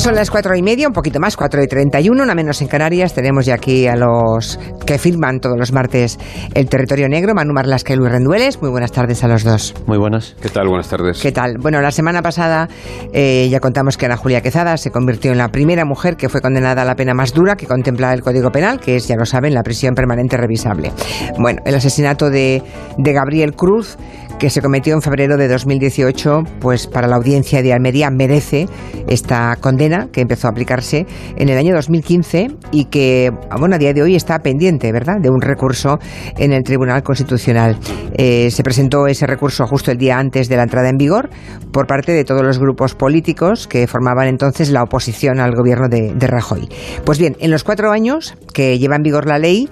[0.00, 2.62] Son las cuatro y media, un poquito más, cuatro y treinta y uno, una menos
[2.62, 3.12] en Canarias.
[3.12, 6.18] Tenemos ya aquí a los que firman todos los martes
[6.54, 8.62] el territorio negro, Manu Marlasca y Luis Rendueles.
[8.62, 9.74] Muy buenas tardes a los dos.
[9.86, 10.36] Muy buenas.
[10.40, 10.68] ¿Qué tal?
[10.68, 11.20] Buenas tardes.
[11.20, 11.58] ¿Qué tal?
[11.60, 12.66] Bueno, la semana pasada
[13.12, 16.40] eh, ya contamos que Ana Julia Quezada se convirtió en la primera mujer que fue
[16.40, 19.26] condenada a la pena más dura que contempla el Código Penal, que es, ya lo
[19.26, 20.92] saben, la prisión permanente revisable.
[21.38, 22.62] Bueno, el asesinato de,
[22.96, 23.98] de Gabriel Cruz
[24.40, 28.66] que se cometió en febrero de 2018, pues para la audiencia de Almería merece
[29.06, 33.92] esta condena que empezó a aplicarse en el año 2015 y que, bueno, a día
[33.92, 35.98] de hoy está pendiente, ¿verdad?, de un recurso
[36.38, 37.76] en el Tribunal Constitucional.
[38.14, 41.28] Eh, se presentó ese recurso justo el día antes de la entrada en vigor
[41.70, 46.14] por parte de todos los grupos políticos que formaban entonces la oposición al gobierno de,
[46.14, 46.66] de Rajoy.
[47.04, 49.68] Pues bien, en los cuatro años que lleva en vigor la ley,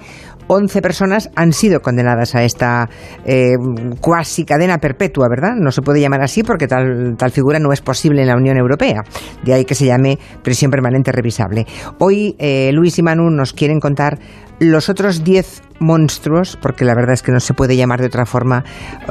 [0.49, 2.89] 11 personas han sido condenadas a esta
[3.25, 3.55] eh,
[4.01, 5.53] cuasi cadena perpetua, ¿verdad?
[5.57, 8.57] No se puede llamar así porque tal, tal figura no es posible en la Unión
[8.57, 9.03] Europea.
[9.45, 11.67] De ahí que se llame prisión permanente revisable.
[11.99, 14.19] Hoy eh, Luis y Manu nos quieren contar
[14.59, 18.27] los otros 10 monstruos, porque la verdad es que no se puede llamar de otra
[18.27, 18.65] forma,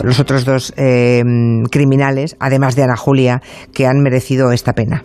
[0.04, 1.24] los otros dos eh,
[1.72, 3.42] criminales, además de Ana Julia,
[3.74, 5.04] que han merecido esta pena.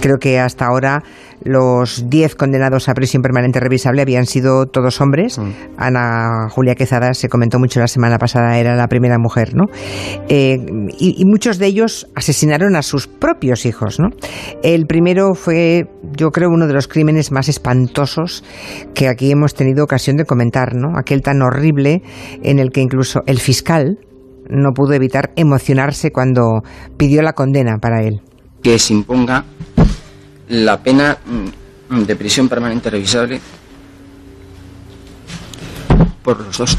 [0.00, 1.02] Creo que hasta ahora
[1.42, 5.38] los 10 condenados a prisión permanente revisable habían sido todos hombres.
[5.38, 5.50] Mm.
[5.76, 9.64] Ana Julia Quezada, se comentó mucho la semana pasada, era la primera mujer, ¿no?
[10.28, 10.58] Eh,
[10.98, 14.08] y, y, muchos de ellos asesinaron a sus propios hijos, ¿no?
[14.62, 18.44] El primero fue, yo creo, uno de los crímenes más espantosos
[18.94, 20.98] que aquí hemos tenido ocasión de comentar, ¿no?
[20.98, 22.02] Aquel tan horrible
[22.42, 23.98] en el que incluso el fiscal
[24.48, 26.62] no pudo evitar emocionarse cuando
[26.96, 28.20] pidió la condena para él.
[28.62, 29.44] Que se imponga
[30.50, 33.40] la pena mm, de prisión permanente revisable
[36.22, 36.76] por los dos.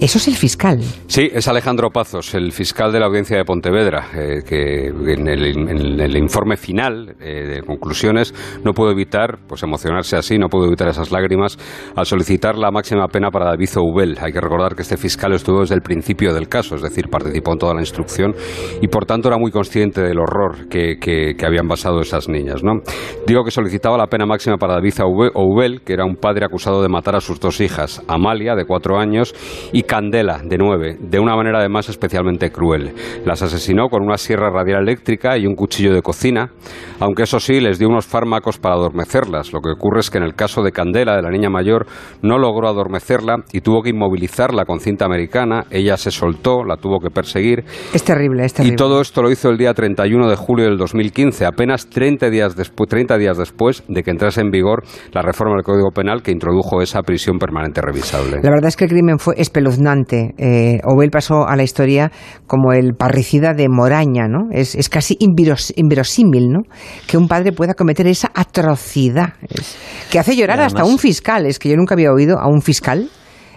[0.00, 0.80] Eso es el fiscal.
[1.08, 6.16] Sí, es Alejandro Pazos, el fiscal de la audiencia de Pontevedra, eh, que en el,
[6.16, 8.32] informe final eh, de conclusiones
[8.64, 11.58] no puedo evitar pues emocionarse así, no puedo evitar esas lágrimas
[11.94, 14.16] al solicitar la máxima pena para David Ubel.
[14.22, 17.52] Hay que recordar que este fiscal estuvo desde el principio del caso, es decir, participó
[17.52, 18.34] en toda la instrucción
[18.80, 22.64] y por tanto era muy consciente del horror que, habían basado esas niñas.
[22.64, 22.80] ¿no?
[23.26, 24.94] Digo que solicitaba la pena máxima para David
[25.34, 28.98] Ubel, que era un padre acusado de matar a sus dos hijas, Amalia, de cuatro
[28.98, 29.34] años,
[29.72, 32.94] y Candela, de nueve, de una manera además especialmente cruel.
[33.24, 36.52] Las asesinó con una sierra radial eléctrica y un cuchillo de cocina,
[37.00, 39.52] aunque eso sí, les dio unos fármacos para adormecerlas.
[39.52, 41.88] Lo que ocurre es que en el caso de Candela, de la niña mayor,
[42.22, 45.64] no logró adormecerla y tuvo que inmovilizarla con cinta americana.
[45.72, 47.64] Ella se soltó, la tuvo que perseguir.
[47.92, 48.74] Es terrible, es terrible.
[48.74, 52.54] Y todo esto lo hizo el día 31 de julio del 2015, apenas 30 días,
[52.54, 56.30] después, 30 días después de que entrase en vigor la reforma del Código Penal que
[56.30, 58.36] introdujo esa prisión permanente revisable.
[58.40, 60.34] La verdad es que el crimen fue espeluznante espeluznante.
[60.38, 62.10] Eh, Obel pasó a la historia
[62.46, 64.48] como el parricida de Moraña, ¿no?
[64.52, 66.60] Es, es casi inveros, inverosímil, ¿no?
[67.06, 69.34] Que un padre pueda cometer esa atrocidad.
[69.48, 69.76] Es,
[70.10, 71.46] que hace llorar además, hasta un fiscal.
[71.46, 73.08] Es que yo nunca había oído a un fiscal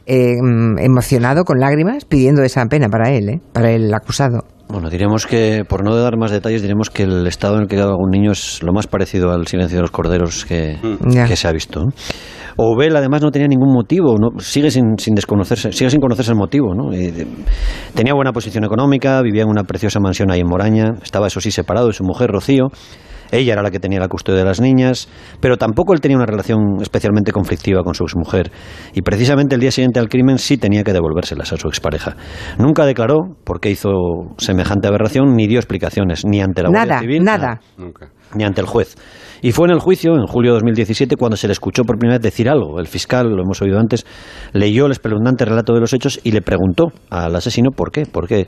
[0.05, 0.35] eh,
[0.79, 3.41] emocionado con lágrimas pidiendo esa pena para él, ¿eh?
[3.53, 4.45] para el acusado.
[4.69, 7.75] Bueno, diremos que, por no dar más detalles, diremos que el estado en el que
[7.75, 11.27] queda algún niño es lo más parecido al silencio de los corderos que, mm.
[11.27, 11.81] que se ha visto.
[11.81, 11.91] ¿no?
[12.57, 14.39] Obel además no tenía ningún motivo, ¿no?
[14.39, 16.73] sigue sin, sin, desconocerse, sigue sin conocerse el motivo.
[16.73, 16.93] ¿no?
[16.93, 17.25] Eh,
[17.93, 21.51] tenía buena posición económica, vivía en una preciosa mansión ahí en Moraña, estaba eso sí
[21.51, 22.67] separado de su mujer Rocío.
[23.31, 25.09] Ella era la que tenía la custodia de las niñas,
[25.39, 28.51] pero tampoco él tenía una relación especialmente conflictiva con su exmujer.
[28.93, 32.15] Y precisamente el día siguiente al crimen sí tenía que devolvérselas a su expareja.
[32.59, 33.89] Nunca declaró por qué hizo
[34.37, 37.59] semejante aberración, ni dio explicaciones, ni ante la nada, Guardia Civil, nada.
[37.75, 38.09] Nunca.
[38.35, 38.95] Ni ante el juez.
[39.41, 42.17] Y fue en el juicio, en julio de 2017, cuando se le escuchó por primera
[42.17, 42.79] vez decir algo.
[42.79, 44.05] El fiscal, lo hemos oído antes,
[44.53, 48.29] leyó el espeluznante relato de los hechos y le preguntó al asesino por qué, por
[48.29, 48.47] qué.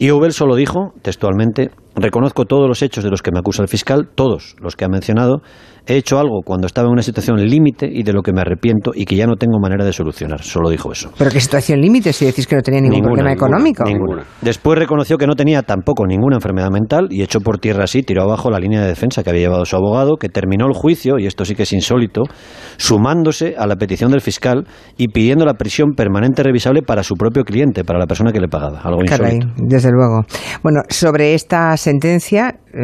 [0.00, 3.68] Y Obel solo dijo, textualmente, reconozco todos los hechos de los que me acusa el
[3.68, 5.42] fiscal, todos los que ha mencionado,
[5.86, 8.90] he hecho algo cuando estaba en una situación límite y de lo que me arrepiento
[8.94, 10.42] y que ya no tengo manera de solucionar.
[10.42, 11.12] Solo dijo eso.
[11.16, 13.84] ¿Pero qué situación límite si decís que no tenía ningún ninguna, problema ninguna, económico?
[13.84, 14.24] Ninguna.
[14.42, 18.22] Después reconoció que no tenía tampoco ninguna enfermedad mental y echó por tierra así, tiró
[18.22, 21.26] abajo la línea de defensa que había llevado su abogado, que terminó el juicio, y
[21.26, 22.22] esto sí que es insólito,
[22.76, 24.66] sumándose a la petición del fiscal
[24.96, 28.48] y pidiendo la prisión permanente revisable para su propio cliente, para la persona que le
[28.48, 28.80] pagaba.
[28.80, 29.62] Algo Caray, insólito.
[29.64, 30.24] desde luego.
[30.62, 32.80] Bueno, sobre esta sentencia, eh,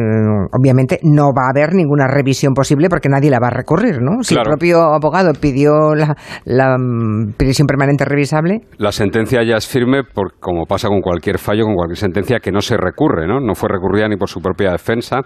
[0.57, 4.21] obviamente no va a haber ninguna revisión posible porque nadie la va a recurrir, ¿no?
[4.21, 8.61] Si el propio abogado pidió la, la, mm, prisión permanente revisable.
[8.77, 12.51] La sentencia ya es firme, por, como pasa con cualquier fallo, con cualquier sentencia, que
[12.51, 13.39] no se recurre, ¿no?
[13.39, 15.21] No fue recurrida ni por su propia defensa.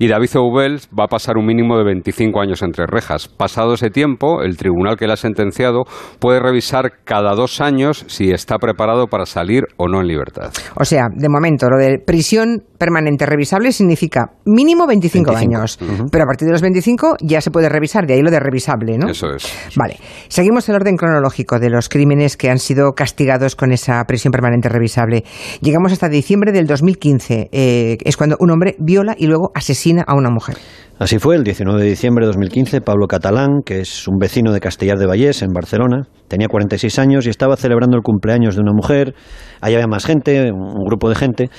[0.00, 3.28] Y David Oubel va a pasar un mínimo de 25 años entre rejas.
[3.28, 5.84] Pasado ese tiempo, el tribunal que le ha sentenciado
[6.18, 10.50] puede revisar cada dos años si está preparado para salir o no en libertad.
[10.74, 15.78] O sea, de momento, lo de prisión permanente revisable significa mínimo 25, años.
[16.10, 18.98] Pero a partir de los 25 ya se puede revisar, de ahí lo de revisable,
[18.98, 19.08] ¿no?
[19.08, 19.52] Eso es.
[19.76, 19.96] Vale.
[20.28, 24.68] Seguimos el orden cronológico de los crímenes que han sido castigados con esa prisión permanente
[24.68, 25.24] revisable.
[25.60, 27.48] Llegamos hasta diciembre del 2015.
[27.52, 30.56] Eh, es cuando un hombre viola y luego asesina a una mujer.
[30.98, 34.60] Así fue, el 19 de diciembre de 2015, Pablo Catalán, que es un vecino de
[34.60, 38.72] Castellar de Vallés, en Barcelona, tenía 46 años y estaba celebrando el cumpleaños de una
[38.72, 39.14] mujer.
[39.60, 41.50] Allá había más gente, un grupo de gente.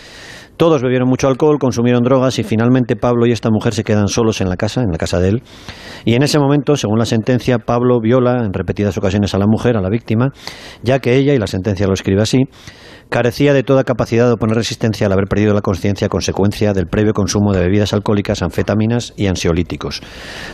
[0.58, 4.42] Todos bebieron mucho alcohol, consumieron drogas y finalmente Pablo y esta mujer se quedan solos
[4.42, 5.44] en la casa, en la casa de él.
[6.06, 9.78] Y en ese momento, según la sentencia, Pablo viola en repetidas ocasiones a la mujer,
[9.78, 10.30] a la víctima,
[10.84, 12.40] ya que ella, y la sentencia lo escribe así,
[13.10, 16.88] carecía de toda capacidad de oponer resistencia al haber perdido la conciencia a consecuencia del
[16.88, 20.02] previo consumo de bebidas alcohólicas, anfetaminas y ansiolíticos.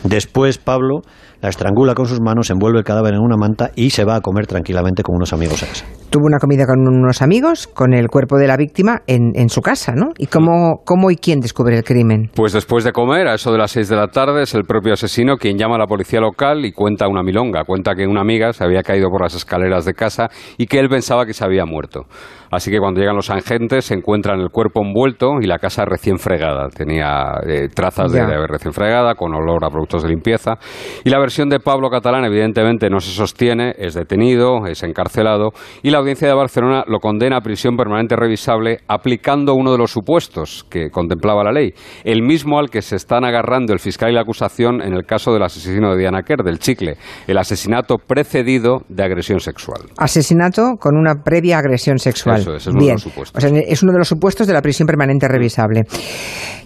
[0.04, 1.02] Después, Pablo
[1.42, 4.22] la estrangula con sus manos, envuelve el cadáver en una manta y se va a
[4.22, 5.99] comer tranquilamente con unos amigos a casa.
[6.10, 9.94] Tuvo una comida con unos amigos, con el cuerpo de la víctima en, su casa,
[9.96, 10.08] ¿no?
[10.18, 12.32] ¿Y cómo, cómo y quién descubre el crimen?
[12.34, 14.94] Pues después de comer, a eso de las seis de la tarde, es el propio
[14.94, 17.64] asesino quien llama a la policía local y cuenta una milonga.
[17.64, 20.90] Cuenta que una amiga se había caído por las escaleras de casa y que él
[20.90, 22.08] pensaba que se había muerto.
[22.52, 26.18] Así que cuando llegan los agentes se encuentran el cuerpo envuelto y la casa recién
[26.18, 26.70] fregada.
[26.70, 30.58] Tenía eh, trazas de, haber recién fregada, con olor a productos de limpieza.
[31.04, 35.52] Y la versión de Pablo Catalán evidentemente no se sostiene, es detenido, es encarcelado
[35.84, 39.92] y la audiencia de Barcelona lo condena a prisión permanente revisable aplicando uno de los
[39.92, 41.74] supuestos que contemplaba la ley,
[42.04, 45.34] el mismo al que se están agarrando el fiscal y la acusación en el caso
[45.34, 46.98] del asesino de Diana Kerr, del chicle,
[47.28, 49.82] el asesinato precedido de agresión sexual.
[49.98, 53.44] Asesinato con una previa agresión sexual es uno de los supuestos.
[53.44, 55.84] es uno de los supuestos de la prisión permanente revisable.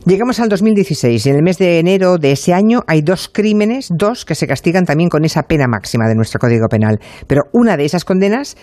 [0.06, 3.88] Llegamos al 2016 y en el mes de enero de ese año hay dos crímenes,
[3.90, 7.00] dos que se castigan también con esa pena máxima de nuestro Código Penal.
[7.26, 8.58] Pero una de esas condenas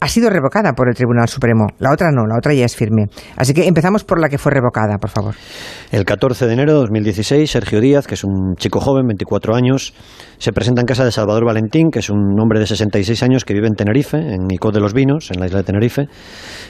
[0.00, 1.66] ha sido revocada por el Tribunal Supremo.
[1.78, 3.06] La otra no, la otra ya es firme.
[3.36, 5.34] Así que empezamos por la que fue revocada, por favor.
[5.92, 9.92] El 14 de enero de 2016, Sergio Díaz, que es un chico joven, 24 años,
[10.38, 13.52] se presenta en casa de Salvador Valentín, que es un hombre de 66 años que
[13.52, 16.06] vive en Tenerife, en Nicod de los Vinos, en la isla de Tenerife.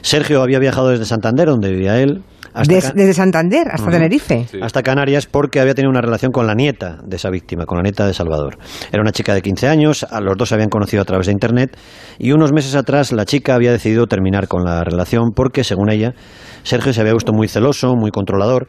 [0.02, 2.24] Sergio había viajado desde Santander, donde vivía él,
[2.54, 4.46] desde Santander hasta Tenerife.
[4.62, 7.82] Hasta Canarias porque había tenido una relación con la nieta de esa víctima, con la
[7.82, 8.58] nieta de Salvador.
[8.92, 11.32] Era una chica de 15 años, a los dos se habían conocido a través de
[11.32, 11.76] Internet
[12.18, 16.14] y unos meses atrás la chica había decidido terminar con la relación porque, según ella,
[16.62, 18.66] Sergio se había visto muy celoso, muy controlador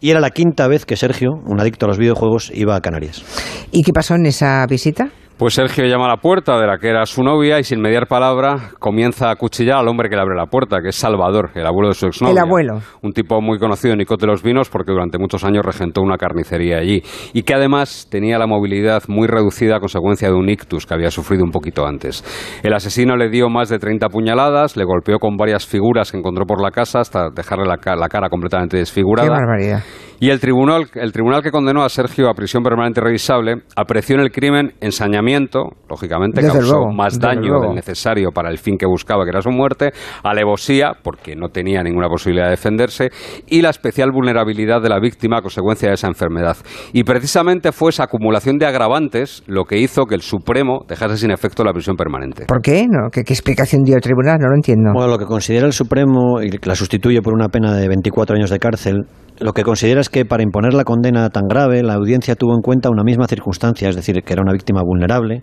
[0.00, 3.22] y era la quinta vez que Sergio, un adicto a los videojuegos, iba a Canarias.
[3.70, 5.10] ¿Y qué pasó en esa visita?
[5.40, 8.06] Pues Sergio llama a la puerta de la que era su novia y sin mediar
[8.06, 11.66] palabra comienza a cuchillar al hombre que le abre la puerta, que es Salvador, el
[11.66, 12.32] abuelo de su exnovia.
[12.32, 12.80] El abuelo.
[13.00, 16.18] Un tipo muy conocido en Nicote de los Vinos porque durante muchos años regentó una
[16.18, 17.02] carnicería allí
[17.32, 21.10] y que además tenía la movilidad muy reducida a consecuencia de un ictus que había
[21.10, 22.22] sufrido un poquito antes.
[22.62, 26.44] El asesino le dio más de 30 puñaladas, le golpeó con varias figuras que encontró
[26.44, 29.26] por la casa hasta dejarle la, la cara completamente desfigurada.
[29.26, 29.82] Qué barbaridad.
[30.22, 34.20] Y el tribunal, el tribunal que condenó a Sergio a prisión permanente revisable apreció en
[34.20, 39.30] el crimen ensañamiento, lógicamente causó más daño del necesario para el fin que buscaba, que
[39.30, 43.08] era su muerte, alevosía, porque no tenía ninguna posibilidad de defenderse,
[43.46, 46.58] y la especial vulnerabilidad de la víctima a consecuencia de esa enfermedad.
[46.92, 51.30] Y precisamente fue esa acumulación de agravantes lo que hizo que el Supremo dejase sin
[51.30, 52.44] efecto la prisión permanente.
[52.44, 52.86] ¿Por qué?
[52.86, 54.38] No, ¿Qué, explicación dio el tribunal?
[54.38, 54.90] No lo entiendo.
[54.92, 58.50] Bueno, lo que considera el Supremo y la sustituye por una pena de 24 años
[58.50, 59.06] de cárcel
[59.40, 62.60] lo que considera es que para imponer la condena tan grave, la audiencia tuvo en
[62.60, 65.42] cuenta una misma circunstancia, es decir, que era una víctima vulnerable,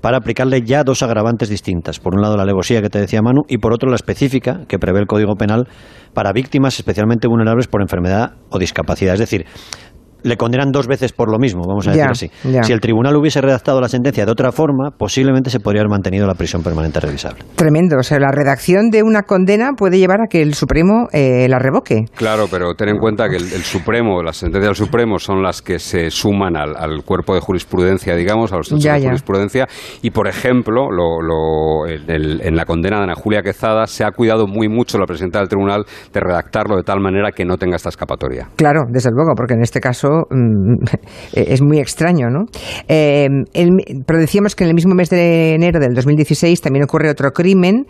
[0.00, 1.98] para aplicarle ya dos agravantes distintas.
[1.98, 4.78] Por un lado, la alevosía que te decía Manu, y por otro, la específica que
[4.78, 5.66] prevé el Código Penal
[6.12, 9.14] para víctimas especialmente vulnerables por enfermedad o discapacidad.
[9.14, 9.46] Es decir,
[10.24, 12.30] le condenan dos veces por lo mismo, vamos a decir así.
[12.62, 16.26] Si el tribunal hubiese redactado la sentencia de otra forma, posiblemente se podría haber mantenido
[16.26, 17.44] la prisión permanente revisable.
[17.54, 17.98] Tremendo.
[17.98, 21.58] O sea, la redacción de una condena puede llevar a que el Supremo eh, la
[21.58, 22.06] revoque.
[22.14, 25.78] Claro, pero ten en cuenta que el, Supremo, las sentencias del Supremo son las que
[25.78, 29.68] se suman al, cuerpo de jurisprudencia, digamos, a los centros de jurisprudencia.
[30.00, 34.68] Y, por ejemplo, lo, en la condena de Ana Julia Quezada se ha cuidado muy
[34.68, 38.48] mucho la presidenta del tribunal de redactarlo de tal manera que no tenga esta escapatoria.
[38.56, 40.84] Claro, desde luego, porque en este caso Mm,
[41.32, 42.46] es muy extraño, ¿no?
[42.88, 43.28] Eh,
[44.06, 47.86] pero decíamos que en el mismo mes de enero del 2016 también ocurre otro crimen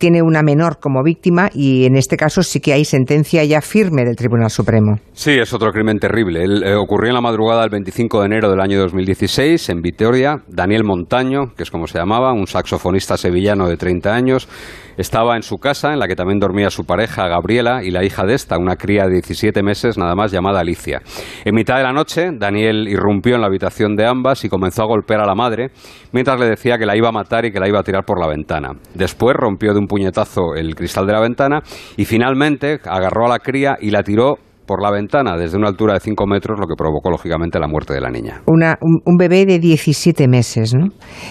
[0.00, 4.04] tiene una menor como víctima y en este caso sí que hay sentencia ya firme
[4.04, 4.98] del Tribunal Supremo.
[5.12, 6.42] Sí, es otro crimen terrible.
[6.42, 10.42] Eh, ocurrió en la madrugada del 25 de enero del año 2016 en Vitoria.
[10.48, 14.48] Daniel Montaño, que es como se llamaba, un saxofonista sevillano de 30 años,
[14.96, 18.24] estaba en su casa, en la que también dormía su pareja Gabriela y la hija
[18.24, 21.00] de esta, una cría de 17 meses nada más llamada Alicia.
[21.44, 24.86] En mitad de la noche, Daniel irrumpió en la habitación de ambas y comenzó a
[24.86, 25.70] golpear a la madre,
[26.12, 28.20] mientras le decía que la iba a matar y que la iba a tirar por
[28.20, 28.72] la ventana.
[28.94, 31.60] Después rompió de un puñetazo el cristal de la ventana
[31.96, 34.36] y finalmente agarró a la cría y la tiró
[34.70, 37.92] por la ventana desde una altura de 5 metros, lo que provocó lógicamente la muerte
[37.92, 38.42] de la niña.
[38.46, 40.90] Una, un, bebé de 17 meses, ¿no?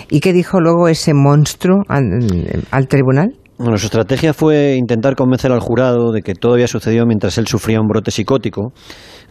[0.09, 3.37] ¿Y qué dijo luego ese monstruo al tribunal?
[3.57, 7.47] Bueno, su estrategia fue intentar convencer al jurado de que todo había sucedido mientras él
[7.47, 8.73] sufría un brote psicótico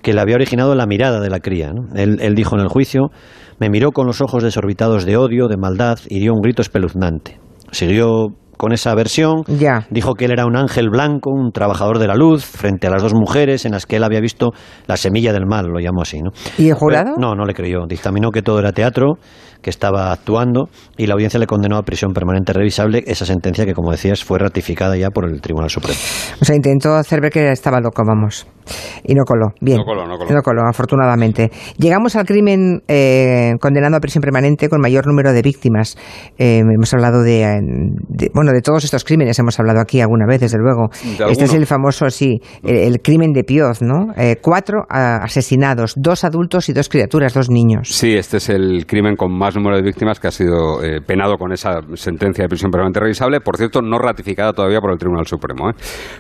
[0.01, 1.73] que le había originado la mirada de la cría.
[1.95, 3.11] Él, él, dijo en el juicio,
[3.59, 7.39] me miró con los ojos desorbitados de odio, de maldad y dio un grito espeluznante.
[7.73, 8.29] Siguió
[8.59, 9.45] con esa versión.
[9.47, 9.87] Ya.
[9.89, 13.03] Dijo que él era un ángel blanco, un trabajador de la luz, frente a las
[13.03, 14.51] dos mujeres en las que él había visto
[14.87, 16.21] la semilla del mal, lo llamó así.
[16.21, 16.31] ¿no?
[16.59, 17.15] ¿Y el jurado?
[17.17, 17.87] no, no le creyó.
[17.89, 19.15] Dictaminó que todo era teatro
[19.63, 23.75] que estaba actuando y la audiencia le condenó a prisión permanente revisable, esa sentencia que,
[23.75, 25.99] como decías, fue ratificada ya por el Tribunal Supremo.
[26.41, 28.47] O sea, intentó hacer ver que estaba loco, vamos.
[29.05, 29.53] Y no coló.
[29.61, 29.79] Bien.
[29.79, 30.31] No coló, no coló.
[30.31, 31.51] No coló, afortunadamente.
[31.77, 35.97] Llegamos al crimen eh, condenado a prisión permanente con mayor número de víctimas.
[36.39, 37.61] Eh, hemos hablado de,
[38.35, 40.91] bueno, de todos estos crímenes hemos hablado aquí alguna vez, desde luego.
[41.29, 44.13] este es el famoso, sí, el, crimen de Pioz, ¿no?
[44.17, 47.89] Eh, cuatro asesinados, dos adultos y dos criaturas, dos niños.
[47.89, 51.37] Sí, este es el crimen con más número de víctimas que ha sido eh, penado
[51.37, 55.27] con esa sentencia de prisión permanente revisable, por cierto, no ratificada todavía por el Tribunal
[55.27, 55.71] Supremo.
[55.71, 55.75] ¿eh?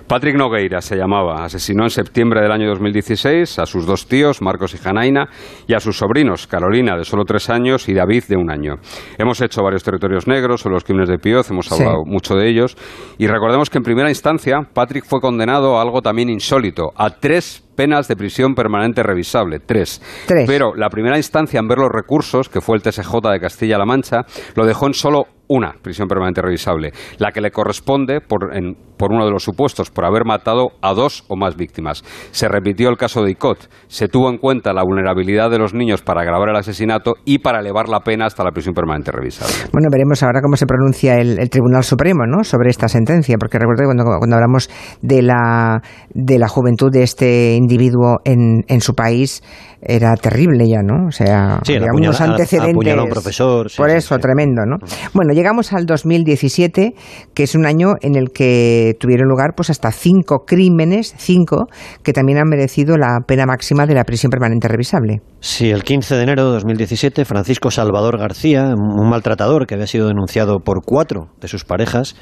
[0.06, 4.74] Patrick Nogueira se llamaba, asesinó en septiembre del año 2016 a sus dos tíos, Marcos
[4.74, 5.28] y Janaina,
[5.66, 8.76] y a sus sobrinos, Carolina, de solo tres años, y David, de un año.
[9.18, 12.76] Hemos hecho varios territorios negros sobre los crímenes de Pioz, hemos hablado mucho de ellos,
[13.18, 17.64] y recordemos que en primera instancia Patrick fue condenado a algo también insólito, a tres
[17.76, 20.02] penas de prisión permanente revisable, tres.
[20.46, 24.22] Pero la primera instancia en ver los recursos, que fue el TSJ de Castilla-La Mancha,
[24.56, 28.50] lo dejó en solo una prisión permanente revisable, la que le corresponde por,
[28.96, 32.04] por, uno de los supuestos, por haber matado a dos o más víctimas.
[32.30, 36.02] Se repitió el caso de Icot, se tuvo en cuenta la vulnerabilidad de los niños
[36.02, 39.54] para agravar el asesinato y para elevar la pena hasta la prisión permanente revisable.
[39.72, 42.44] Bueno, veremos ahora cómo se pronuncia el, Tribunal Supremo ¿no?
[42.44, 44.68] sobre esta sentencia, porque recuerdo cuando, cuando hablamos
[45.00, 49.42] de la, de la juventud de este individuo en, en su país,
[49.80, 51.06] era terrible ya, ¿no?
[51.06, 52.98] O sea, había unos antecedentes.
[52.98, 53.68] A un profesor.
[53.76, 54.76] por eso, tremendo, ¿no?
[55.14, 56.94] Bueno, llegamos al 2017,
[57.34, 61.66] que es un año en el que tuvieron lugar pues hasta cinco crímenes, cinco,
[62.02, 65.22] que también han merecido la pena máxima de la prisión permanente revisable.
[65.40, 70.08] Sí, el 15 de enero de 2017, Francisco Salvador García, un maltratador que había sido
[70.08, 72.16] denunciado por cuatro de sus parejas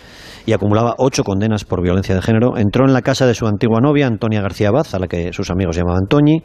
[0.45, 3.81] y acumulaba ocho condenas por violencia de género, entró en la casa de su antigua
[3.81, 6.43] novia, Antonia García Baz, a la que sus amigos llamaban Toñi,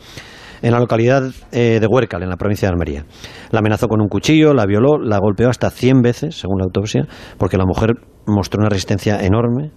[0.61, 3.05] en la localidad eh, de Huércal, en la provincia de Almería.
[3.51, 7.07] La amenazó con un cuchillo, la violó, la golpeó hasta 100 veces, según la autopsia,
[7.37, 7.95] porque la mujer
[8.27, 9.71] mostró una resistencia enorme.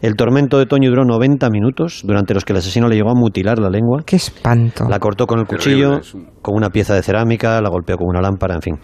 [0.00, 3.14] El tormento de Toño duró 90 minutos, durante los que el asesino le llegó a
[3.14, 4.02] mutilar la lengua.
[4.06, 4.86] ¡Qué espanto!
[4.88, 6.00] La cortó con el cuchillo,
[6.42, 8.74] con una pieza de cerámica, la golpeó con una lámpara, en fin.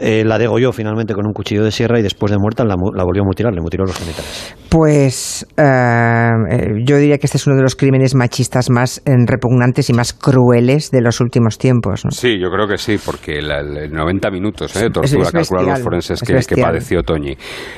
[0.00, 3.22] Eh, la degolló finalmente con un cuchillo de sierra y después de muerta la, volvió
[3.22, 4.56] a mutilar, le mutiló los genitales.
[4.70, 9.90] Pues eh, eh, yo diría que este es uno de los crímenes machistas más repugnantes
[9.90, 12.02] y más crueles de los últimos tiempos.
[12.10, 16.38] Sí, yo creo que sí, porque el 90 minutos de tortura calculan los forenses que,
[16.48, 17.36] que, padeció Toñi.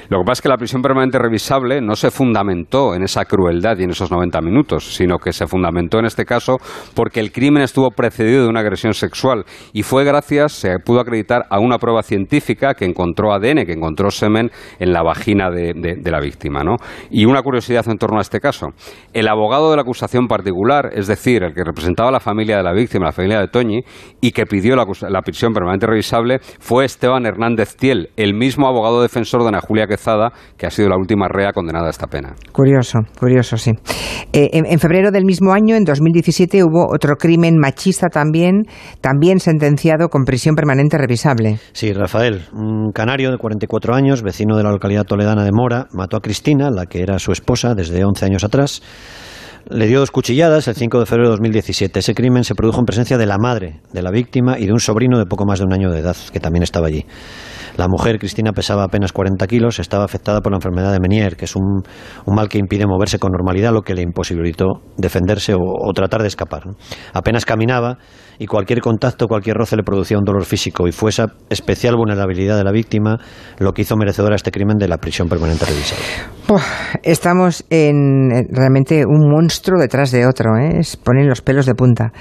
[0.09, 3.79] Lo que pasa es que la prisión permanente revisable no se fundamentó en esa crueldad
[3.79, 6.59] y en esos 90 minutos, sino que se fundamentó en este caso
[6.95, 11.47] porque el crimen estuvo precedido de una agresión sexual y fue gracias, se pudo acreditar
[11.51, 16.21] a una prueba científica que encontró ADN, que encontró semen en la vagina de, la
[16.21, 16.63] víctima.
[16.63, 16.77] ¿no?
[17.11, 18.69] Y una curiosidad en torno a este caso.
[19.15, 22.63] El abogado de la acusación particular, es decir, el que representaba a la familia de
[22.63, 23.81] la víctima, la familia de Toñi,
[24.21, 29.41] y que pidió la, prisión permanente revisable, fue Esteban Hernández Tiel, el mismo abogado defensor
[29.43, 32.35] de Ana Julia Quezada, que ha sido la última rea condenada a esta pena.
[32.53, 33.71] Curioso, curioso, sí.
[34.35, 38.65] Eh, en, en, febrero del mismo año, en 2017, hubo otro crimen machista también,
[39.01, 41.59] también sentenciado con prisión permanente revisable.
[41.73, 46.17] Sí, Rafael, un canario de 44 años, vecino de la localidad toledana de Mora, mató
[46.17, 48.83] a Cristina, la que era su esposa desde 11 años atrás.
[49.71, 52.01] Le dio dos cuchilladas el 5 de febrero de 2017.
[52.01, 54.81] Ese crimen se produjo en presencia de la madre de la víctima y de un
[54.81, 57.07] sobrino de poco más de un año de edad, que también estaba allí.
[57.77, 61.45] La mujer, Cristina, pesaba apenas 40 kilos, estaba afectada por la enfermedad de Menier, que
[61.45, 61.83] es un,
[62.27, 66.65] mal que impide moverse con normalidad, lo que le imposibilitó defenderse o, tratar de escapar.
[67.15, 67.99] Apenas caminaba
[68.39, 72.57] y cualquier contacto, cualquier roce le producía un dolor físico y fue esa especial vulnerabilidad
[72.57, 73.19] de la víctima
[73.59, 76.05] lo que hizo merecedora este crimen de la prisión permanente revisable.
[77.03, 80.81] estamos en realmente un monstruo detrás de otro, ¿eh?
[81.05, 82.13] ponen los pelos de punta.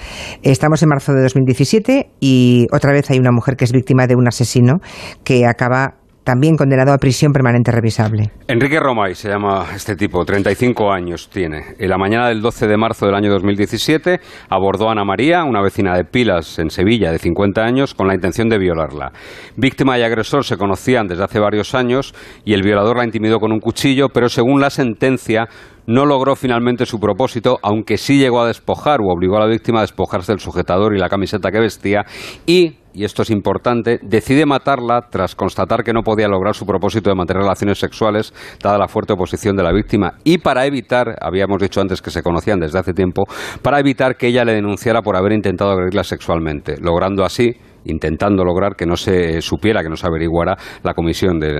[0.43, 4.15] Estamos en marzo de 2017 y otra vez hay una mujer que es víctima de
[4.15, 4.79] un asesino
[5.23, 8.31] que acaba también condenado a prisión permanente revisable.
[8.47, 11.75] Enrique Romay se llama este tipo, 35 años tiene.
[11.79, 15.61] En la mañana del 12 de marzo del año 2017 abordó a Ana María, una
[15.61, 19.11] vecina de Pilas en Sevilla de 50 años, con la intención de violarla.
[19.57, 22.13] Víctima y agresor se conocían desde hace varios años
[22.45, 25.47] y el violador la intimidó con un cuchillo, pero según la sentencia
[25.87, 29.79] no logró finalmente su propósito, aunque sí llegó a despojar o obligó a la víctima
[29.79, 32.05] a despojarse del sujetador y la camiseta que vestía
[32.45, 37.09] y y esto es importante, decide matarla tras constatar que no podía lograr su propósito
[37.09, 41.61] de mantener relaciones sexuales, dada la fuerte oposición de la víctima, y para evitar, habíamos
[41.61, 43.23] dicho antes que se conocían desde hace tiempo,
[43.61, 47.55] para evitar que ella le denunciara por haber intentado agredirla sexualmente, logrando así
[47.85, 51.51] intentando lograr que no se supiera, que no se averiguara la comisión de,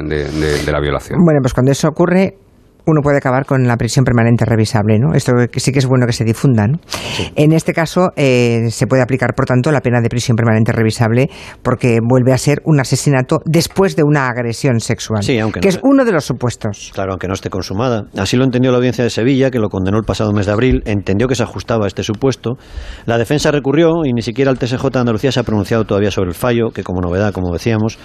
[0.71, 1.19] la violación.
[1.23, 2.35] Bueno, pues cuando eso ocurre,
[2.85, 5.13] uno puede acabar con la prisión permanente revisable, ¿no?
[5.13, 6.79] Esto sí que es bueno que se difunda, ¿no?
[7.35, 11.29] En este caso eh, se puede aplicar, por tanto, la pena de prisión permanente revisable
[11.61, 15.79] porque vuelve a ser un asesinato después de una agresión sexual, sí, aunque que es
[15.83, 16.91] uno de los supuestos.
[16.93, 18.03] Claro, aunque no esté consumada.
[18.17, 20.81] Así lo entendió la audiencia de Sevilla, que lo condenó el pasado mes de abril,
[20.85, 22.57] entendió que se ajustaba a este supuesto.
[23.05, 26.29] La defensa recurrió y ni siquiera el TSJ de Andalucía se ha pronunciado todavía sobre
[26.29, 27.97] el fallo, que como novedad, como decíamos,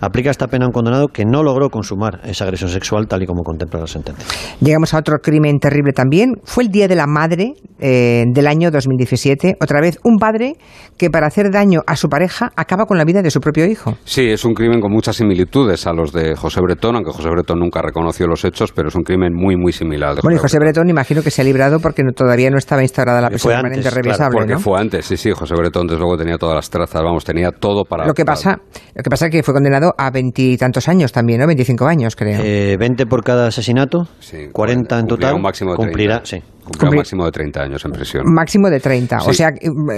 [0.00, 3.26] aplica esta pena a un condenado que no logró consumar esa agresión sexual tal y
[3.26, 4.19] como contempla la sentencia.
[4.60, 6.34] Llegamos a otro crimen terrible también.
[6.44, 9.56] Fue el Día de la Madre eh, del año 2017.
[9.60, 10.56] Otra vez, un padre
[10.96, 13.96] que para hacer daño a su pareja acaba con la vida de su propio hijo.
[14.04, 17.58] Sí, es un crimen con muchas similitudes a los de José Bretón, aunque José Bretón
[17.58, 20.16] nunca reconoció los hechos, pero es un crimen muy, muy similar.
[20.22, 23.30] Bueno, y José Bretón imagino que se ha librado porque todavía no estaba instaurada la
[23.30, 24.38] prisión permanente revisable.
[24.38, 25.30] porque fue antes, sí, sí.
[25.32, 28.06] José Bretón, desde luego, tenía todas las trazas, vamos, tenía todo para.
[28.06, 28.58] Lo que pasa,
[28.94, 31.46] lo que pasa es que fue condenado a veintitantos años también, ¿no?
[31.46, 32.40] 25 años, creo.
[32.42, 35.34] Eh, 20 por cada asesinato, sí, 40 en total.
[35.34, 36.42] Un máximo de cumplirá, sí.
[36.70, 38.22] Cumple un máximo de 30 años en prisión.
[38.26, 39.18] Máximo de 30.
[39.26, 39.50] O sea,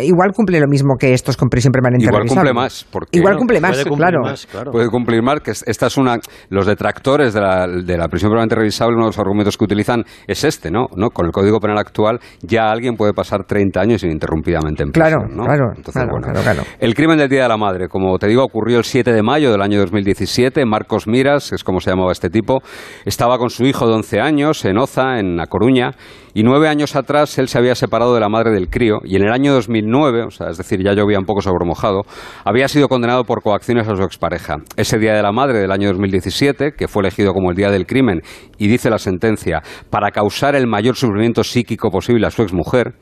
[0.03, 2.87] igual cumple lo mismo que estos con prisión permanente Igual cumple más.
[2.91, 4.23] Porque igual cumple más, claro.
[4.71, 6.19] Puede cumplir más, que esta es una...
[6.49, 10.05] Los detractores de la, de la prisión permanente revisable, uno de los argumentos que utilizan
[10.27, 10.87] es este, ¿no?
[10.97, 11.11] ¿no?
[11.11, 15.73] Con el Código Penal actual ya alguien puede pasar 30 años ininterrumpidamente en prisión, claro,
[15.93, 18.85] Claro, claro, claro, El crimen del Día de la Madre, como te digo, ocurrió el
[18.85, 20.65] 7 de mayo del año 2017.
[20.65, 22.63] Marcos Miras, es como se llamaba este tipo,
[23.05, 25.93] estaba con su hijo de 11 años en Oza, en La Coruña,
[26.35, 29.23] y nueve años atrás él se había separado de la madre del crío y en
[29.23, 32.03] el año 2009, o sea, es decir, ya llovía un poco sobre mojado,
[32.45, 34.57] había sido condenado por coacciones a su expareja.
[34.77, 37.87] Ese Día de la Madre del año 2017, que fue elegido como el Día del
[37.87, 38.23] Crimen,
[38.59, 42.95] y dice la sentencia, para causar el mayor sufrimiento psíquico posible a su exmujer,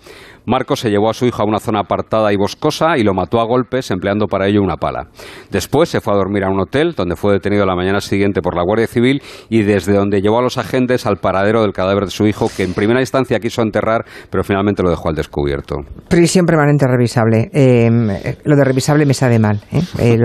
[0.46, 3.40] Marcos se llevó a su hijo a una zona apartada y boscosa y lo mató
[3.40, 5.09] a golpes empleando para ello una pala.
[5.51, 8.57] Después se fue a dormir a un hotel donde fue detenido la mañana siguiente por
[8.57, 12.11] la Guardia Civil y desde donde llevó a los agentes al paradero del cadáver de
[12.11, 15.76] su hijo que en primera instancia quiso enterrar pero finalmente lo dejó al descubierto.
[16.08, 17.50] Prisión permanente revisable.
[17.52, 18.08] Em,
[18.44, 19.60] lo de revisable me sabe mal.
[19.72, 19.80] ¿eh?
[20.00, 20.16] Eh,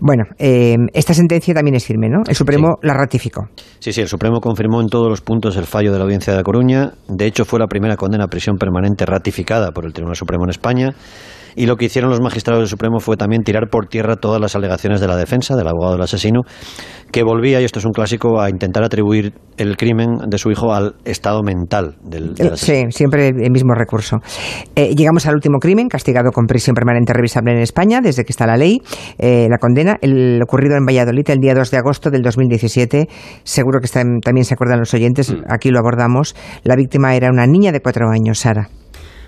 [0.00, 2.22] bueno, em, esta sentencia también es firme, ¿no?
[2.26, 3.48] El Supremo la ratificó.
[3.78, 6.38] Sí, sí, el Supremo confirmó en todos los puntos el fallo de la Audiencia de
[6.38, 6.92] La Coruña.
[7.08, 10.50] De hecho, fue la primera condena a prisión permanente ratificada por el Tribunal Supremo en
[10.50, 10.94] España.
[11.56, 14.56] Y lo que hicieron los magistrados del Supremo fue también tirar por tierra todas las
[14.56, 16.42] alegaciones de la defensa, del abogado del asesino,
[17.10, 20.72] que volvía, y esto es un clásico, a intentar atribuir el crimen de su hijo
[20.72, 22.56] al estado mental del, asesino.
[22.56, 24.18] Sí, siempre el mismo recurso.
[24.74, 28.46] Eh, llegamos al último crimen, castigado con prisión permanente revisable en España, desde que está
[28.46, 28.78] la ley,
[29.18, 33.08] eh, la condena, el ocurrido en Valladolid el día 2 de agosto del 2017.
[33.44, 35.42] Seguro que también se acuerdan los oyentes, mm.
[35.48, 36.34] aquí lo abordamos.
[36.64, 38.68] La víctima era una niña de cuatro años, Sara.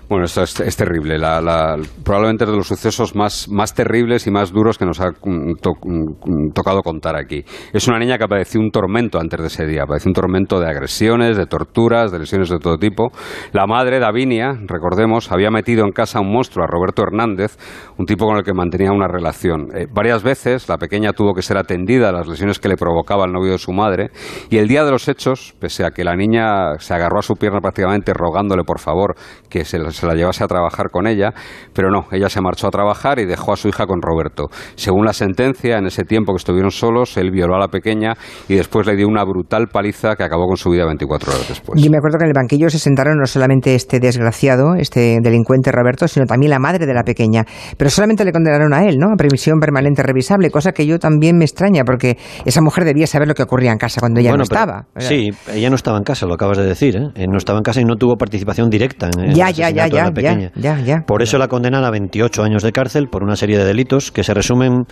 [0.07, 1.17] Bueno, esto es, terrible.
[1.17, 5.09] La, probablemente es de los sucesos más, más terribles y más duros que nos ha
[5.09, 7.43] mm, mm, tocado contar aquí.
[7.73, 9.85] Es una niña que padeció un tormento antes de ese día.
[9.87, 13.11] Padeció un tormento de agresiones, de torturas, de lesiones de todo tipo.
[13.51, 17.57] La madre, Davinia, recordemos, había metido en casa un monstruo, a Roberto Hernández,
[17.97, 19.69] un tipo con el que mantenía una relación.
[19.73, 23.25] Eh, varias veces la pequeña tuvo que ser atendida a las lesiones que le provocaba
[23.25, 24.11] el novio de su madre.
[24.51, 27.33] Y el día de los hechos, pese a que la niña se agarró a su
[27.33, 29.15] pierna prácticamente rogándole por favor
[29.49, 31.33] que se las se la llevase a trabajar con ella,
[31.73, 34.47] pero no, ella se marchó a trabajar y dejó a su hija con Roberto.
[34.75, 38.13] Según la sentencia, en ese tiempo que estuvieron solos, él violó a la pequeña
[38.47, 41.83] y después le dio una brutal paliza que acabó con su vida 24 horas después.
[41.83, 45.71] Y me acuerdo que en el banquillo se sentaron no solamente este desgraciado, este delincuente
[45.71, 47.45] Roberto, sino también la madre de la pequeña.
[47.77, 49.13] Pero solamente le condenaron a él, ¿no?
[49.13, 53.27] A previsión permanente revisable, cosa que yo también me extraña, porque esa mujer debía saber
[53.27, 54.87] lo que ocurría en casa cuando ella no estaba.
[54.97, 57.27] Sí, ella no estaba en casa, lo acabas de decir, ¿eh?
[57.27, 60.51] No estaba en casa y no tuvo participación directa en ya, ya, ya, ya, ya,
[60.55, 63.65] ya, ya, Por eso la condenan a 28 años de cárcel por una serie de
[63.65, 64.85] delitos que se resumen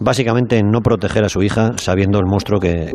[0.00, 2.92] básicamente en no proteger a su hija sabiendo el monstruo que,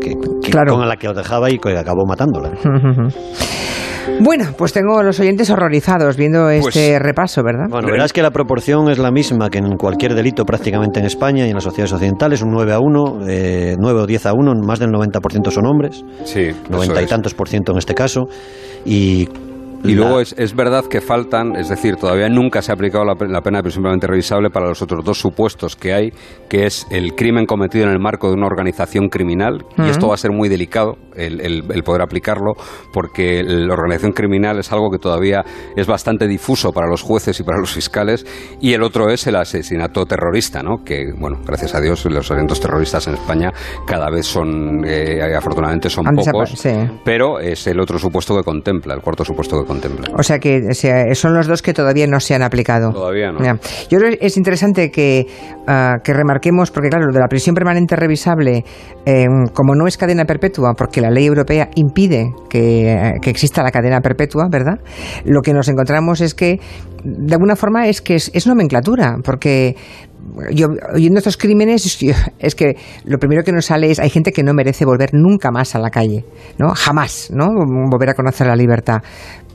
[0.51, 2.51] con la que lo dejaba y que acabó matándola.
[4.21, 7.67] Bueno, pues tengo los oyentes horrorizados viendo pues este repaso, ¿verdad?
[7.69, 11.45] Bueno, verás que la proporción es la misma que en cualquier delito prácticamente en España
[11.45, 14.53] y en las sociedades occidentales, un 9 a 1, eh, 9 o 10 a 1,
[14.65, 18.27] más del 90% son hombres, sí, 90 y tantos por ciento en este caso,
[18.83, 19.29] y
[19.83, 23.15] y luego es, es, verdad que faltan, es decir, todavía nunca se ha aplicado la,
[23.15, 26.11] pena de prisión revisable para los otros dos supuestos que hay,
[26.49, 30.15] que es el crimen cometido en el marco de una organización criminal, y esto va
[30.15, 32.53] a ser muy delicado el, el, poder aplicarlo,
[32.93, 35.43] porque la organización criminal es algo que todavía
[35.75, 38.25] es bastante difuso para los jueces y para los fiscales,
[38.59, 40.83] y el otro es el asesinato terrorista, ¿no?
[40.83, 43.51] que, bueno, gracias a Dios, los asesinatos terroristas en España
[43.87, 46.67] cada vez son, eh, afortunadamente, son pocos,
[47.03, 50.09] pero es el otro supuesto que contempla, el cuarto supuesto que contempla.
[50.17, 50.73] O sea que
[51.13, 52.91] son los dos que todavía no se han aplicado.
[52.91, 53.39] Todavía no.
[53.89, 55.27] Yo creo que es interesante que,
[55.67, 58.65] ah, que remarquemos, porque claro, lo de la prisión permanente revisable,
[59.05, 63.71] em, como no es cadena perpetua, porque la ley europea impide que, que, exista la
[63.71, 64.79] cadena perpetua, ¿verdad?
[65.23, 66.59] Lo que nos encontramos es que,
[67.03, 69.75] de alguna forma, es que es, es nomenclatura, porque
[70.51, 71.85] yo oyendo estos crímenes
[72.39, 75.51] es que lo primero que nos sale es hay gente que no merece volver nunca
[75.51, 76.25] más a la calle,
[76.57, 76.69] ¿no?
[76.75, 77.47] Jamás, ¿no?
[77.89, 79.01] Volver a conocer la libertad.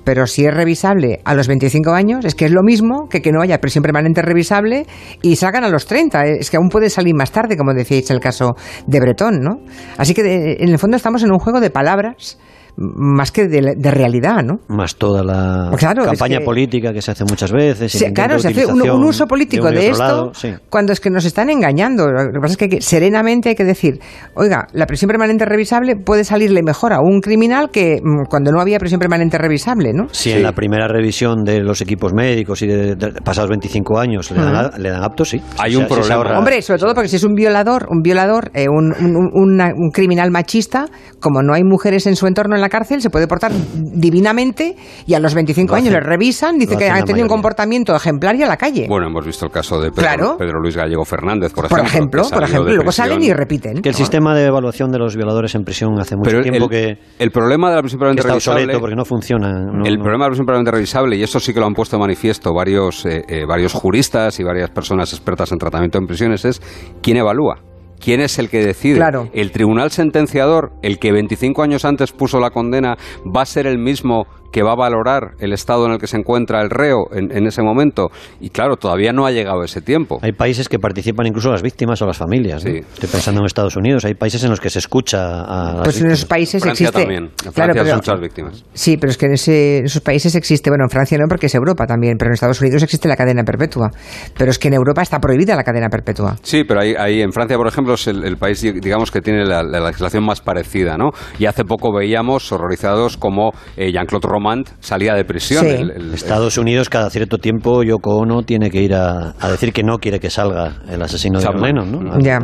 [0.05, 3.33] Pero si es revisable a los 25 años, es que es lo mismo que que
[3.33, 4.87] no haya presión permanente revisable
[5.23, 6.27] y salgan a los 30.
[6.27, 8.55] Es que aún puede salir más tarde, como decíais el caso
[8.87, 9.61] de Bretón, ¿no?
[9.97, 12.38] Así que en el fondo estamos en un juego de palabras
[12.77, 14.59] más que de, realidad, ¿no?
[14.69, 15.71] Más toda la
[16.05, 18.05] campaña política que se hace muchas veces.
[18.15, 20.33] claro, se hace un, uso político de, esto
[20.69, 22.11] cuando es que nos están engañando.
[22.11, 24.01] Lo que pasa es que, serenamente hay que decir,
[24.35, 28.61] oiga, la prisión permanente revisable puede salirle mejor a un criminal que mm, cuando no
[28.61, 30.09] había prisión permanente revisable, ¿no?
[30.11, 34.41] Si en la primera revisión de los equipos médicos y de, pasados 25 años le
[34.41, 35.41] dan, le dan apto, sí.
[35.59, 36.39] Hay un problema.
[36.39, 40.87] Hombre, sobre todo porque si es un violador, un violador, eh, un, un, criminal machista,
[41.21, 45.14] como no hay mujeres en su entorno en la cárcel, se puede portar divinamente y
[45.14, 48.46] a los 25 años le revisan, dice que ha tenido un comportamiento ejemplar y a
[48.46, 48.87] la calle.
[48.88, 51.83] Bueno, hemos visto el caso de Pedro, Pedro Luis Gallego Fernández, por ejemplo.
[51.83, 53.83] Por ejemplo, por ejemplo luego salen y repiten.
[53.83, 56.98] Que el sistema de evaluación de los violadores en prisión hace mucho tiempo que.
[57.18, 58.79] El problema de la prisión permanente revisable.
[58.79, 59.48] porque no funciona.
[59.85, 62.00] el problema de la prisión permanente revisable, y eso sí que lo han puesto de
[62.00, 66.61] manifiesto varios, eh, eh, varios juristas y varias personas expertas en tratamiento en prisiones, es
[67.03, 67.74] quién evalúa.
[68.05, 68.97] ¿Quién es el que decide?
[68.97, 69.31] Claro.
[69.33, 73.79] El tribunal sentenciador, el que 25 años antes puso la condena, va a ser el
[73.79, 77.45] mismo que va a valorar el estado en el que se encuentra el reo en,
[77.45, 78.12] ese momento.
[78.40, 80.21] Y claro, todavía no ha llegado ese tiempo.
[80.23, 82.64] Hay países que participan incluso las víctimas o las familias.
[82.64, 84.05] Estoy pensando en Estados Unidos.
[84.05, 87.01] Hay países en los que se escucha a Pues en esos países Francia existe.
[87.01, 87.33] también.
[87.45, 88.64] En Francia hay muchas víctimas.
[88.73, 90.71] Sí, pero es que en, esos países existe.
[90.71, 92.14] Bueno, en Francia no, porque es Europa también.
[92.17, 93.90] Pero en Estados Unidos existe la cadena perpetua.
[94.38, 96.37] Pero es que en Europa está prohibida la cadena perpetua.
[96.43, 100.40] Sí, pero ahí, en Francia, por ejemplo, el, país, digamos, que tiene la, legislación más
[100.40, 101.11] parecida, ¿no?
[101.38, 105.64] Y hace poco veíamos horrorizados como eh, Jean-Claude Romand salía de prisión.
[106.12, 110.20] Estados Unidos cada cierto tiempo Yoko Ono tiene que ir a, decir que no quiere
[110.20, 112.18] que salga el asesino de Lennon, ¿no?
[112.20, 112.38] Ya.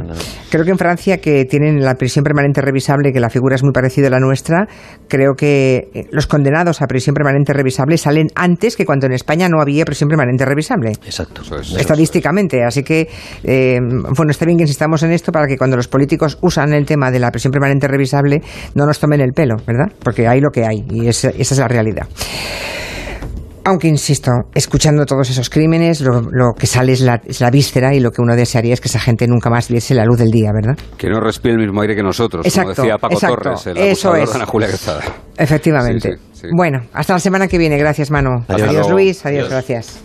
[0.50, 3.72] Creo que en Francia que tienen la prisión permanente revisable, que la figura es muy
[3.72, 4.66] parecida a la nuestra,
[5.08, 9.48] creo que eh, los condenados a prisión permanente revisable salen antes que cuando en España
[9.48, 10.92] no había prisión permanente revisable.
[11.04, 11.42] Exacto.
[11.78, 12.64] Estadísticamente.
[12.64, 13.08] Así que,
[13.44, 13.78] eh,
[14.16, 17.10] bueno, está bien que insistamos en esto para que cuando los políticos usan el tema
[17.10, 18.42] de la prisión permanente revisable
[18.74, 19.92] no nos tomen el pelo, ¿verdad?
[20.02, 22.06] Porque hay lo que hay y esa es la realidad.
[23.64, 28.22] Aunque, insisto, escuchando todos esos crímenes, lo, que sale es la, víscera y lo que
[28.22, 30.76] uno desearía es que esa gente nunca más viese la luz del día, ¿verdad?
[30.96, 34.30] Que no respire el mismo aire que nosotros, como decía Paco Torres, el eso es.
[34.30, 35.02] de Ana Julia Quesada.
[35.36, 36.16] Efectivamente.
[36.54, 37.76] Bueno, hasta la semana que viene.
[37.76, 38.44] Gracias, Manu.
[38.48, 39.24] Adiós, Luis.
[39.26, 40.02] Adiós, gracias.